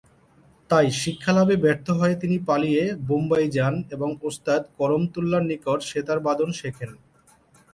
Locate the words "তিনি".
2.15-2.37